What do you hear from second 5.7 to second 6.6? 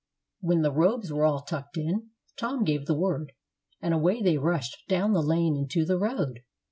the road.